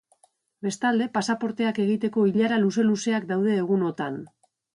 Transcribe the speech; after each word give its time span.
Bestalde, 0.67 1.07
pasaporteak 1.17 1.81
egiteko 1.83 2.25
ilara 2.31 2.59
luze-luzeak 2.65 3.29
daude 3.35 3.55
egunotan. 3.61 4.19